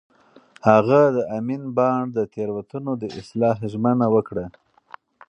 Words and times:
هغه 0.69 1.01
د 1.15 1.17
امین 1.37 1.63
بانډ 1.77 2.07
د 2.17 2.19
تېروتنو 2.33 2.91
د 3.01 3.03
اصلاح 3.19 3.57
ژمنه 3.71 4.07
وکړه. 4.15 4.45